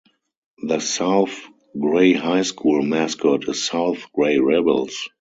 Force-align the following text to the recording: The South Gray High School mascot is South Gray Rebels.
The 0.63 0.79
South 0.79 1.39
Gray 1.79 2.13
High 2.13 2.41
School 2.41 2.81
mascot 2.81 3.47
is 3.47 3.63
South 3.67 4.11
Gray 4.13 4.39
Rebels. 4.39 5.07